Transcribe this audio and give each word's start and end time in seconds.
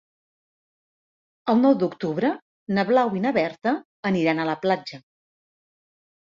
El 1.53 1.59
nou 1.65 1.75
d'octubre 1.83 2.31
na 2.77 2.85
Blau 2.93 3.13
i 3.19 3.21
na 3.27 3.35
Berta 3.37 3.75
aniran 4.13 4.41
a 4.41 4.49
la 4.53 4.57
platja. 4.65 5.01